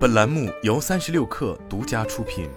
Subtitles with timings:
[0.00, 2.48] 本栏目由三十六氪独家出品。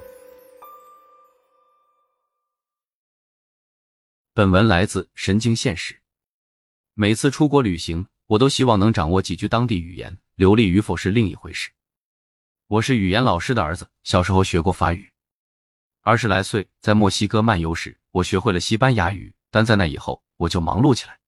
[4.34, 6.02] 本文来自神经现实。
[6.94, 11.70] 每次出国旅行，我都希望能掌握几句当地语言，流利与否是另一回事。
[12.68, 15.12] 我是语言老师的儿子，小时候学过法语。
[16.00, 21.20] 二十来岁在墨西哥漫游时，我学会了西班牙语，但在那以后我就忙碌起来。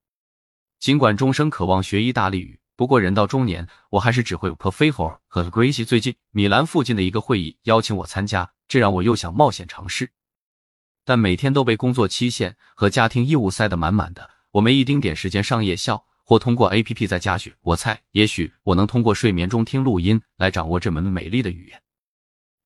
[0.79, 2.57] 尽管终生渴望学意大利语。
[2.78, 5.86] 不过人到中年，我还是只会 perfecto 和 grace。
[5.86, 10.12] 最近米兰附近的一个会议邀请我参加，这让我又想冒险尝试。
[11.05, 17.55] 但每天都被工作期限和家庭义务塞得满满的，我没一丁点时间上夜校或通过 A P P 在家学。
[17.62, 21.82] 我猜，也许我能通过睡眠中听录音来掌握这门美丽的语言。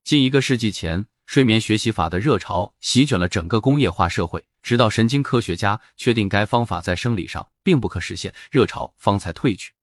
[0.03, 9.73] 近一个世纪前，睡眠学习法的热潮席卷了整个工业化社会，直到神经科学家确定该方法在生理上并不可实现，热潮方才退去。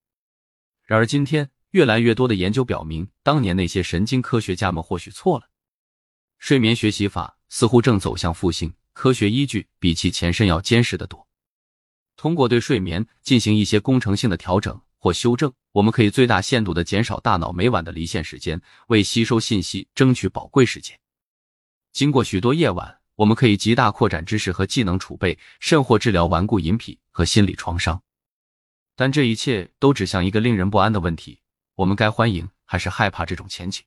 [0.87, 5.49] 然而，今天越来越多的研究表明，当年那些神经科学家们或许错了。
[6.39, 11.27] 睡眠学习法似乎正走向复兴，科学依据比其前身要坚实得多。
[12.17, 20.97] 通过对睡眠进行一些工程性的调整或修正，我们可以最大限度的减少大脑每晚的离线时间，为吸收信息争取宝贵时间。
[21.93, 28.01] 经过许多夜晚，我们可以极大扩展知识和技能储备，甚或治疗顽固隐癖和心理创伤。
[28.97, 31.41] 但这一切都指向一个令人不安的问题：
[31.75, 33.83] 我们该欢迎还是害怕这种前景？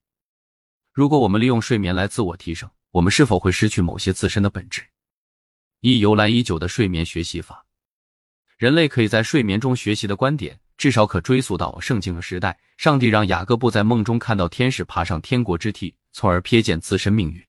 [0.93, 4.83] 如果我们利用睡眠来自我提升，我们是否会失去某些自身的本质？
[5.81, 7.65] 一由来已久的睡眠学习法，
[8.57, 12.59] 人类可以在睡眠中学习的观点，至少可追溯到圣经的时代。
[12.77, 17.43] 上帝让雅各布在梦中看到天使爬上天国之梯，从而瞥见自身命运。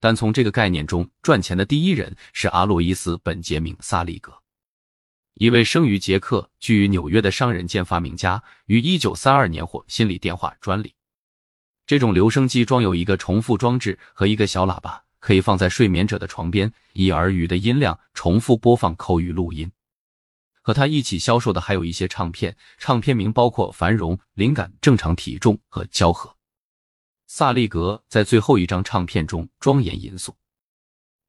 [0.00, 4.41] 但从这个概念中赚钱的第一人是阿洛伊斯·本杰明·萨利格。
[5.34, 10.94] 一位生于捷克、居于纽约的商人兼发明家，于一九三二年获心理电话专利。
[11.86, 19.70] 这种留声机装有一个重复装置和一个小喇叭，可以放在睡眠者的床边，以耳语的音量重复播放口语录音。
[20.60, 26.30] 和他一起销售的还有一些唱片，唱片名包括《繁荣》《灵感》《正常体重》和《交合》。
[27.26, 30.36] 萨利格在最后一张唱片中庄严严肃：“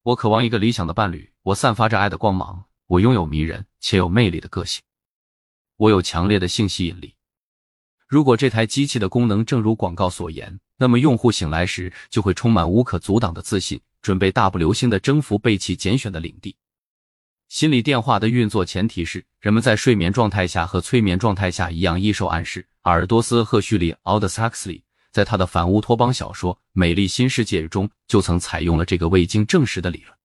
[0.04, 4.82] 我渴望一个理想的伴侣，我散发着爱的光芒。”我拥有迷人且有魅力的个性，
[5.78, 7.16] 我有强烈的性吸引力。
[8.08, 16.56] 如果这台机器的功能正如广告所言，那么用户醒来时就会充满无可阻挡的自信，准备大步流星的征服被其拣选的领地。
[17.50, 22.68] 心理电话的运作前提是人们在睡眠状态下和催眠状态下一样易受暗示。
[22.82, 30.16] 阿尔多斯·赫胥黎 （Aldous Huxley） 在他的反乌托邦小说《美丽新世界》中就曾采用了这个未经证实的理论。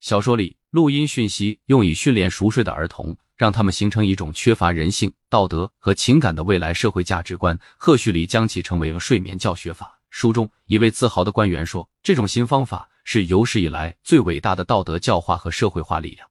[0.00, 7.58] 小说里，录音讯息用以训练熟睡的儿童，让他们形成一种缺乏人性、道德和情感的未来社会价值观。
[7.78, 9.98] 赫胥黎将其称为了睡眠教学法。
[10.10, 16.28] 书中一位自豪的官员说：“这种新方法是有史以来最伟大的道德教化和社会化力量。”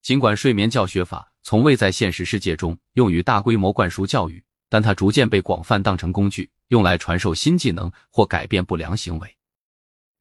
[0.00, 9.36] 尽管睡眠教学法从未在现实世界中用于大规模灌输教育，但它逐渐被广泛当成工具，用来传授新技能或改变不良行为。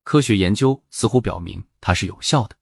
[0.04, 2.58] 科学研究似乎表明它是有效的。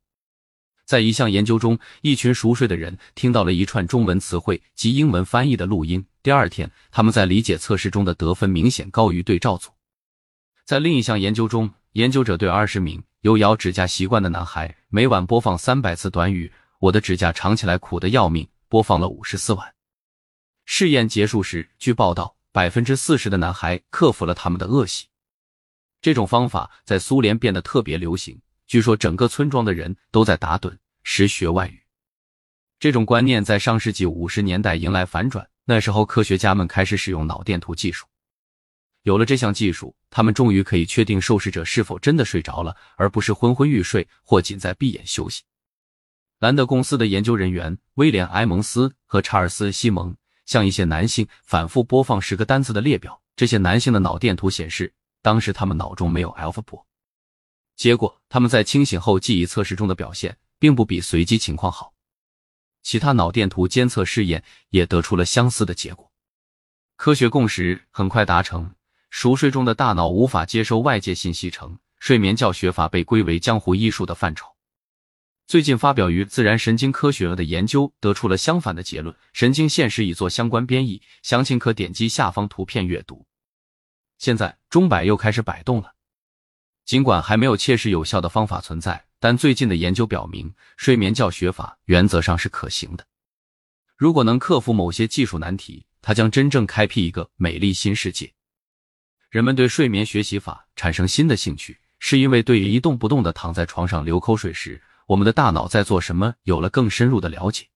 [0.90, 6.04] 在一项研究中，一群熟睡的人听到了一串中文词汇及英文翻译的录音。
[6.24, 9.70] 第二天，他们在理解测试中的得分明显高于对照组。
[10.66, 16.52] 在另一项研究中，研究者对二十名有咬指甲习惯的男孩每晚播放三百次短语
[16.82, 19.76] “我的指甲长起来苦得要命”，播放了五十四晚。
[20.66, 25.06] 试验结束时，据报道，百分之四十的男孩克服了他们的恶习。
[26.02, 31.82] 这种方法在苏联变得特别流行，据说整个村庄的人都在打盹时学外语。
[32.80, 38.06] 这种观念在上世纪五十年代迎来反转，那时候科学家们开始使用脑电图技术。
[39.02, 45.42] 有了这项技术，他们终于可以确定受试者是否真的睡着了，而不是昏昏欲睡或仅在闭眼休息。
[46.38, 50.16] 兰德公司的研究人员威廉·埃蒙斯和查尔斯·西蒙
[50.46, 54.94] 向一些男性反复播放十个单词的列表，这些男性的脑电图显示。
[55.24, 56.86] 当时他们脑中没有 alpha 波，
[57.80, 61.94] 结果他们在清醒后记忆测试中的表现并不比随机情况好。
[62.84, 66.12] 其他脑电图监测试验也得出了相似的结果。
[66.98, 68.76] 科学共识很快达成：
[69.10, 74.46] 熟睡中的大脑无法接收外界信息，成睡眠教学法被归为江湖医术的范畴。
[75.48, 79.16] 最近发表于《自然神经科学》的研究得出了相反的结论。
[79.32, 83.26] 神经现实已做相关编译，详情可点击下方图片阅读。
[84.18, 85.94] 现在钟摆又开始摆动了。
[86.90, 93.06] 尽管还没有切实有效的方法存在，但最近的研究表明，睡眠教学法原则上是可行的。
[93.96, 98.34] 如果能克服某些技术难题，它将真正开辟一个美丽新世界。
[99.30, 107.68] 人们对睡眠学习法产生新的兴趣，是因为对于一动不动的躺在床上流口水时，我们的大脑在做什么有了更深入的了解。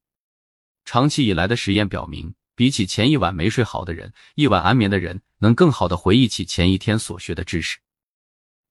[0.85, 7.77] 长期以来的实验表明，比起前一晚没睡好的人，一晚安眠的人能更好的回忆起前一天所学的知识。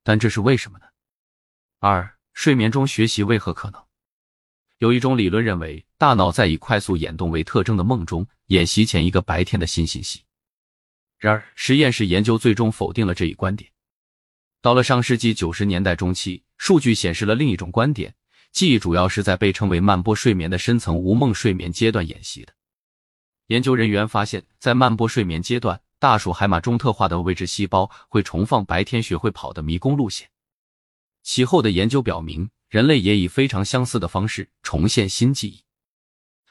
[0.03, 0.87] 但这是为什么呢？
[1.79, 3.83] 二、睡眠中学习为何可能？
[4.79, 10.23] 有一种理论认为，大脑在以快速眼动为特征的梦中演习前一个白天的新信息。
[11.19, 13.71] 然而，实验室研究最终否定了这一观点。
[14.61, 18.15] 到了上世纪九十年代中期，数据显示了另一种观点：
[18.51, 22.53] 记忆主要是在被称为慢波睡眠的深层无梦睡眠阶段演习的。
[23.47, 30.29] 研究人员发现，在慢波睡眠阶段，大鼠海马中特化的位置细胞会重放白天学会跑的迷宫路线。
[31.23, 35.63] 其后的研究表明，人类也以非常相似的方式重现新记忆。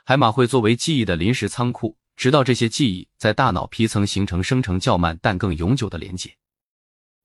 [0.06, 1.98] 海马会作为记忆的临时仓库。
[2.16, 6.34] 直到这些记忆在大脑皮层形成生成较慢但更永久的连接。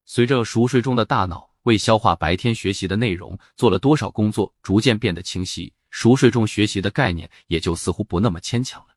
[0.05, 8.97] 随着熟睡中的大脑为消化白天学习的内容做了多少工作逐渐变得清晰，熟睡中学习的概念也就似乎不那么牵强了。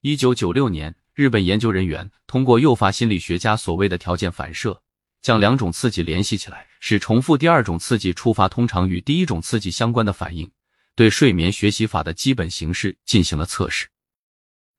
[0.00, 4.82] 一九九六年，日本研究人员通过诱发心理学家所谓的条件反射，
[5.20, 10.50] 将两种刺激联系起来，使重复第二种刺激触发通常与第一种刺激相关的反应，
[10.94, 13.88] 对睡眠学习法的基本形式进行了测试。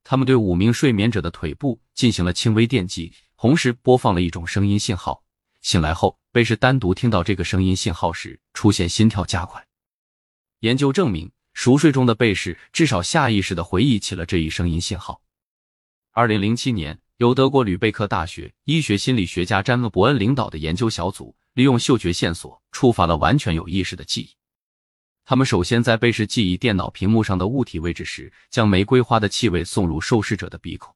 [0.04, 5.24] 他们对五名睡眠者的腿部进行了轻微电击，同时播放了一种声音信号。
[5.62, 9.66] 醒来后，被试单独听到这个声音信号时，出现心跳加快。
[10.60, 15.23] 研究证明，熟睡中的被试至少下意识的回忆起了这一声音信号。
[16.16, 24.30] 二零零七年，由德国吕贝克大学医学心理学家詹姆伯恩领导的研究小组，利用嗅觉线索触发了完全有意识的记忆。
[25.26, 30.94] 他们首先在被试记忆电脑屏幕上的物体位置时，将玫瑰花的气味送入受试者的鼻孔，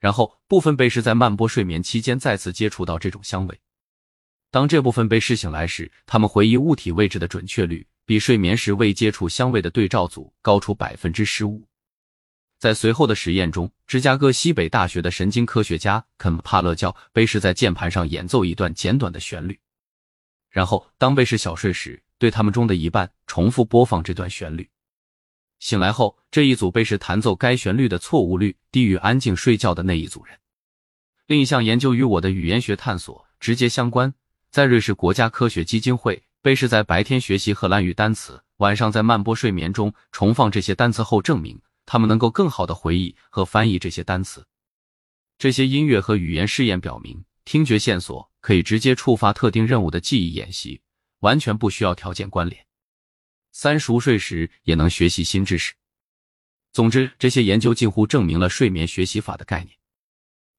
[0.00, 3.60] 然后部分被试在慢波睡眠期间再次接触到这种香味。
[4.50, 11.62] 当这部分被试醒来时，他们回忆物体位置的准确率比睡眠时未接触香味的对照组高出百分之十五。
[12.58, 19.58] 在随后的实验中，芝加哥西北大学的神经科学家肯帕勒教被试在键盘上演奏一段简短的旋律，
[20.50, 22.02] 然后当被试小睡时。
[22.18, 24.66] 对他们中的一半重复播放这段旋律。
[25.58, 30.34] 醒来后，这一组被试弹奏该旋律的错误率低于安静睡觉的那一组人。
[31.26, 34.14] 另一项研究与我的语言学探索直接相关。
[34.50, 44.46] 在瑞士国家科学基金会，被试在白天学习荷兰语单词，晚上在慢波睡眠中重放这些单词后，证明他们能够更好的回忆和翻译这些单词。
[45.38, 50.82] 这些音乐和语言试验表明，听觉线索可以直接触发特定任务的记忆演习。
[51.20, 52.66] 完全不需要条件关联。
[53.50, 55.74] 三熟睡时也能学习新知识。
[56.72, 59.74] 总之，这些研究近乎证明了睡眠学习法的概念。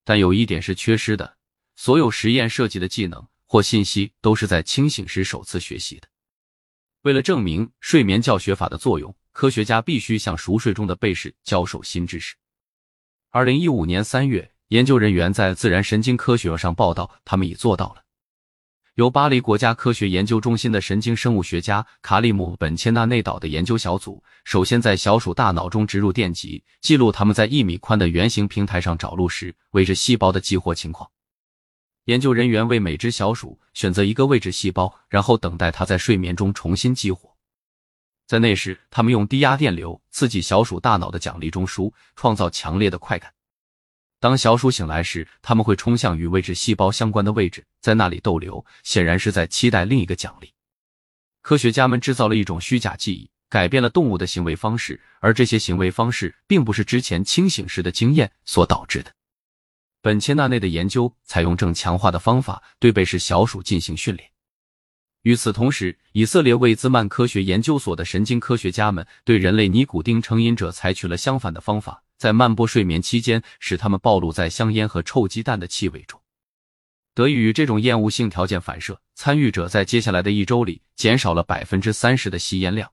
[0.04, 1.38] 但有一点是缺失的：
[1.76, 6.08] 所有实验涉及的技能或信息都是在清醒时首次学习的。
[7.04, 12.36] 为了证明睡眠教学法的作用，科学家必须向熟睡中的被试教授新知识。
[13.30, 18.04] 二零一五年三月，研究人员在《自然神经科学》上报道，他们已做到了。
[18.96, 31.08] 由巴黎国家科学研究中心的神经生物学家卡里姆·本切纳内岛的研究小组，首先在小鼠大脑中植入电极，记录他们在一米宽的圆形平台上找路时位置细胞的激活情况。
[32.06, 37.37] 研究人员为每只小鼠选择一个位置细胞，然后等待它在睡眠中重新激活。
[38.28, 43.34] 在那时，他们用低压电流刺激小鼠大脑的奖励中枢，创造强烈的快感。
[44.20, 50.52] 当小鼠醒来时，他们会冲向与位置细胞相关的位置，在那里逗留，显然是在期待另一个奖励。
[51.42, 59.14] 科学家们制造了一种虚假记忆，改变了动物的行为方式，而这些行为方式并不是之前清醒时的经验所导致的。
[60.02, 64.30] 本切纳内的研究采用正强化的方法对被试小鼠进行训练。
[65.24, 72.04] 与此同时，以色列魏兹曼科学研究所的神经科学家们对人类尼古丁成瘾者采取了相反的方法。
[72.18, 76.20] 在慢波睡眠期间，使他们暴露在香烟和臭鸡蛋的气味中。
[77.14, 82.92] 得益于这种厌恶性条件反射，参与者在接下来的一周里减少了百分之三十的吸烟量。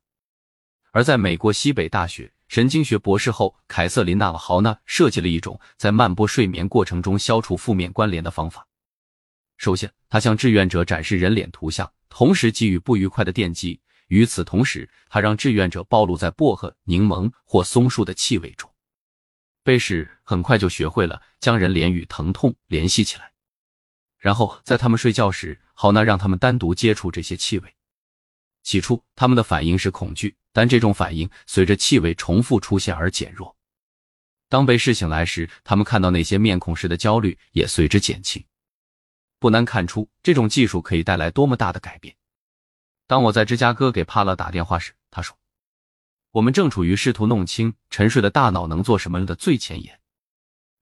[0.92, 8.66] 而在美国西北大学神经学博士后凯瑟琳娜·豪纳设计了一种在慢波睡眠过程中消除负面关联的方法。
[9.56, 13.80] 首先，他向志愿者展示人脸图像，同时给予不愉快的电击。
[14.08, 18.70] 与此同时，他让志愿者暴露在薄荷、柠檬或松树的气味中。
[19.62, 23.32] 贝氏很快就学会了将人脸与疼痛联系起来，
[24.18, 27.74] 然后在他们睡觉时，好纳让他们单独接触这些气味。
[28.62, 33.56] 起初，他们的反应是恐惧，但这种反应随着气味重复出现而减弱。
[34.50, 38.44] 当被试醒来时，他们看到那些面孔时的焦虑也随之减轻。
[39.44, 42.16] 不难看出这种技术可以带来多么大的改变。
[43.06, 45.36] 当我在芝加哥给帕勒打电话时，他说
[46.32, 50.00] ：“我们正处于试图弄清沉睡的大脑能做什么的最前沿，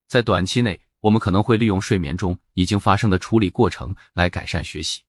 [0.07, 5.03] 在短期内，我们可能会利用睡眠中已经发生的处理过程来改善学习。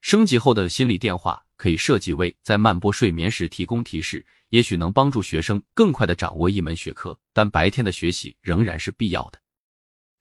[0.00, 9.38] 升级后的心理电话可以设计为在慢波睡眠时提供提示，也许能帮助学生更快的掌握一门学科，但白天的学习仍然是必要的。”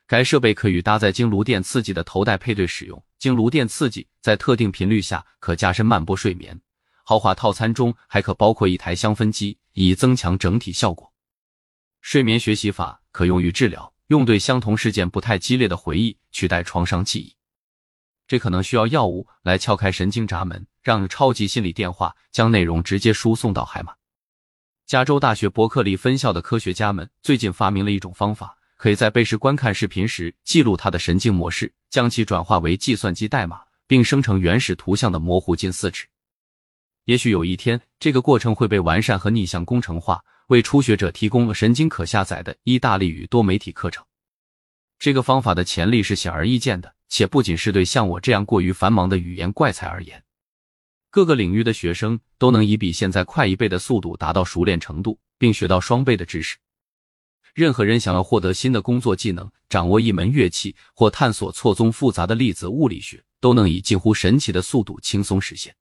[0.08, 6.62] 该设备可与搭载经颅电刺激的头戴配对使用，经颅电刺激在特定频率下可加深慢波睡眠。
[7.04, 11.12] 豪华套餐中还可包括一台香氛机，以增强整体效果。
[12.02, 17.36] 睡眠学习法可用于治疗，用对相同事件不太激烈的回忆取代创伤记忆。
[18.28, 23.94] 这可能需要药物来撬开神经闸门，让超级心理电话将内容直接输送到海马。
[24.86, 28.58] 加州大学伯克利分校的科学家们最近发明了一种方法。
[28.76, 36.06] 可以在被试观看视频时记录它的神经模式，将其转化为计算机代码，并生成原始图像的模糊近似值。
[37.06, 44.04] 也许有一天，这个过程会被完善和逆向工程化，为初学者提供了神经可下载的意大利语多媒体课程。
[44.98, 50.24] 这个方法的潜力是显而易见的，且不仅是对像我这样过于繁忙的语言怪才而言，
[51.12, 56.58] 各个领域的学生都能以比现在快一倍的速度达到熟练程度，并学到双倍的知识。
[57.56, 65.74] 任何人想要获得新的工作技能、掌握一门乐器或探索错综复杂的粒子物理学，都能以近乎神奇的速度轻松实现。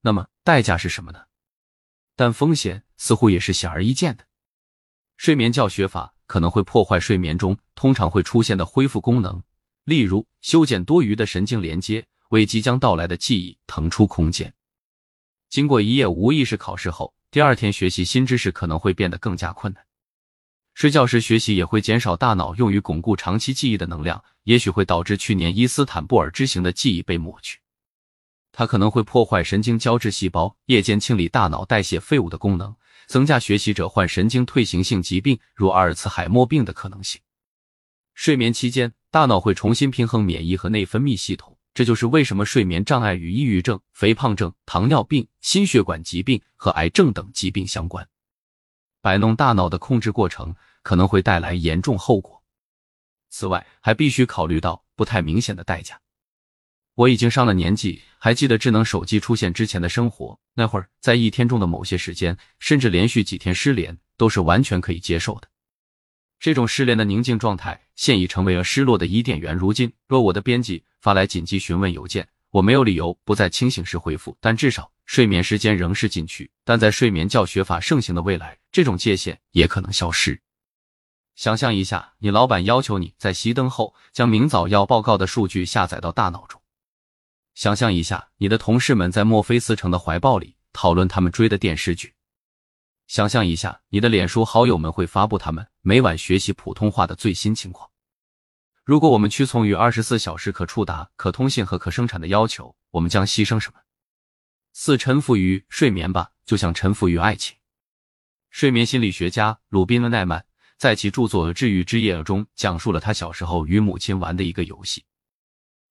[0.00, 1.18] 那么代价是什么呢？
[2.14, 4.28] 但风险似乎也是显而易见的。
[5.16, 9.42] 睡眠教学法可能会破坏睡眠中通常会出现的恢复功能，
[9.82, 14.54] 例如修剪多余的神经连接，为即将到来的记忆腾出空间。
[15.48, 19.84] 经过一夜无意识考试后，第二天学习新知识可能会变得更加困难。
[20.76, 27.60] 睡觉时学习也会减少大脑用于巩固长期记忆的能量，也许会导致去年伊斯坦布尔之行的记忆被抹去。
[28.52, 37.22] 它可能会破坏神经胶质细胞夜间清理大脑代谢废物的功能，增加学习者患神经退行性疾病如阿尔茨海默病的可能性。
[38.12, 48.06] 睡眠期间，大脑会重新平衡免疫和内分泌系统，这就是为什么睡眠障碍与抑郁症、肥胖症、糖尿病、心血管疾病和癌症等疾病相关。
[49.06, 52.42] 摆弄大脑的控制过程可能会带来严重后果。
[53.28, 56.00] 此外，还必须考虑到不太明显的代价。
[56.96, 60.40] 我已经上了年纪，还记得智能手机出现之前的生活。
[60.54, 65.46] 那会儿，在一天中的某些时间，甚至连续几天失联，都是完全可以接受的。
[66.40, 69.54] 这种失联的宁静状态，现已成为了失落的伊甸园。
[69.54, 74.90] 如今，若我的编辑发来紧急询问邮件，我没有理由不在清醒时回复，但至少。
[75.06, 80.42] 睡眠时间仍是禁区，但在睡眠教学法盛行的未来，这种界限也可能消失。
[81.36, 86.60] 想象一下，你老板要求你在熄灯后将明早要报告的数据下载到大脑中。
[87.54, 92.14] 想象一下，你的同事们在墨菲斯城的怀抱里讨论他们追的电视剧。
[93.06, 97.88] 想象一下，你的脸书好友们会发布他们每晚学习普通话的最新情况。
[98.82, 103.78] 如果我们屈从于二十四小时可触达、可通信和可生产的要求，我们将牺牲什么？
[104.78, 107.56] 似臣服于睡眠吧，就像臣服于爱情。
[108.50, 110.44] 睡眠心理学家鲁宾的·奈曼
[110.76, 115.06] 在其著作《治愈之夜》中讲述了他小时候与母亲玩的一个游戏。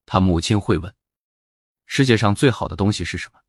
[0.05, 0.93] 他母亲会问
[1.87, 3.39] ：“世界上最好的东西是什么？”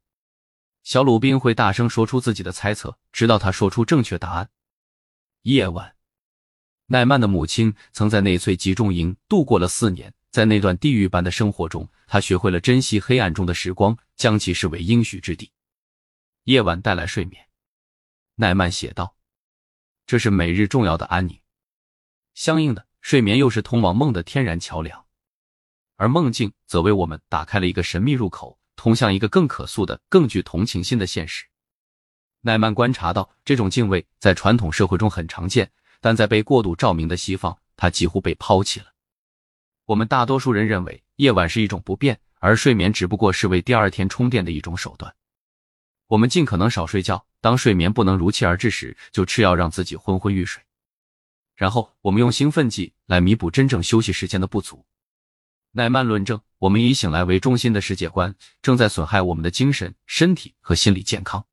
[0.82, 4.48] 小鲁宾会大声说出自己的猜测，直到他说出正确答案。
[5.42, 5.96] 夜晚，
[6.86, 10.14] 奈曼的母亲曾在内粹集中营度过了四年。
[10.36, 15.50] 在那段地狱般的生活中，他学会了珍惜黑暗中的时光，将其视为应许之地。
[16.44, 17.42] 夜晚带来睡眠，
[18.34, 19.16] 奈曼写道
[20.06, 21.40] ：“这是每日重要的安宁。
[22.34, 25.06] 相应的，睡眠又是通往梦的天然桥梁，
[25.96, 31.46] 而梦境则为我们打开了一个神秘入口，通向一个更可塑的、更具同情心的现实。”
[32.44, 38.92] 奈曼观察到，这种敬畏在传统社会中很常见，但在被过度照明的西方，它几乎被抛弃了。
[39.86, 45.14] 我们大多数人认为夜晚是一种不便，而睡眠只不过是为第二天充电的一种手段。
[46.08, 50.60] 我们尽可能少睡觉，当睡眠不能如期而至时，就吃药让自己昏昏欲睡。
[51.54, 54.84] 然后我们用兴奋剂来弥补真正休息时间的不足。
[55.70, 61.46] 奈曼论证，我们以醒来为中心的世界观正在损害我们的精神、身体和心理健康。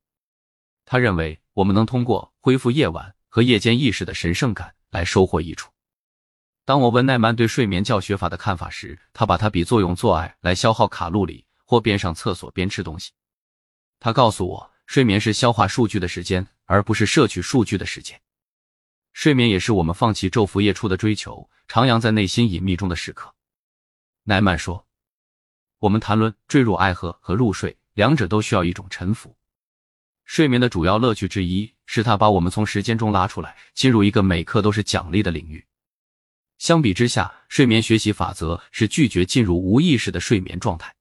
[0.84, 5.73] 他认为，我们能通过恢复夜晚和夜间意识的神圣感来收获益处。
[6.66, 13.12] 当我问奈曼对睡眠教学法的看法时，他把它比作用做爱来消耗卡路里，或边上厕所边吃东西。
[14.00, 18.18] 他告诉我，睡眠是消化数据的时间，而不是摄取数据的时间。
[19.12, 23.34] 睡眠也是我们放弃昼伏夜出的追求，徜徉在内心隐秘中的时刻。
[24.22, 24.86] 奈曼说
[25.80, 29.36] ：“我们谈论坠入爱河和入睡，两者都需要一种沉浮。
[30.24, 35.62] 睡眠的主要乐趣之一是它把我们从时间中拉出来，进入一个每刻都是奖励的领域。
[36.58, 40.94] 相比之下，睡眠学习法则是拒绝进入无意识的睡眠状态。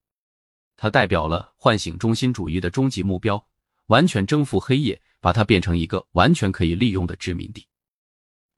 [0.75, 3.45] 它代表了唤醒中心主义的终极目标，
[3.87, 7.67] 完全征服黑夜，把它变成一个完全可以利用的殖民地。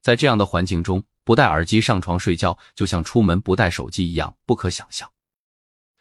[0.02, 5.12] 在这样的环境中。”不戴耳机上床睡觉，就像出门不带手机一样不可想象。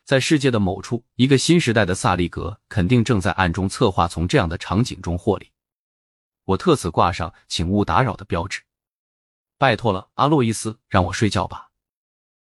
[0.04, 5.50] 在世界的某处，一个新时代的萨利格肯定正在暗中策划从这样的场景中获利。
[6.44, 8.60] 我特此挂上“请勿打扰”的标志。
[9.58, 11.68] 拜托了，阿洛伊斯，让我睡觉吧。